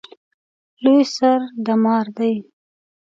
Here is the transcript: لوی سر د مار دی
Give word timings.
لوی 0.83 1.01
سر 1.15 1.39
د 1.65 1.67
مار 1.83 2.07
دی 2.17 2.33